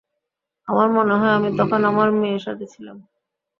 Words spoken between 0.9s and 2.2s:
মনে হয়, আমি তখন আমার